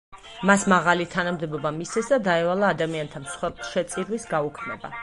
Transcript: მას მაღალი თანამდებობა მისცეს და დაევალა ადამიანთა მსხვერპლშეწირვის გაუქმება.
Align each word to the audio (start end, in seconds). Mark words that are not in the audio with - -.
მას 0.49 0.63
მაღალი 0.71 1.05
თანამდებობა 1.11 1.73
მისცეს 1.77 2.11
და 2.15 2.21
დაევალა 2.31 2.73
ადამიანთა 2.77 3.25
მსხვერპლშეწირვის 3.29 4.33
გაუქმება. 4.35 4.99